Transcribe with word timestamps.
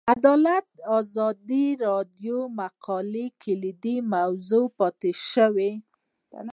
عدالت 0.09 0.65
د 0.77 0.79
ازادي 0.99 1.65
راډیو 1.87 2.37
د 2.45 2.53
مقالو 2.61 3.25
کلیدي 3.43 3.97
موضوع 4.13 4.65
پاتې 4.79 5.11
شوی. 5.31 5.71